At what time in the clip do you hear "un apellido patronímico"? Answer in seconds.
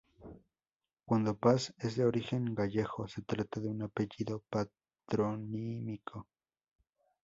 3.69-6.27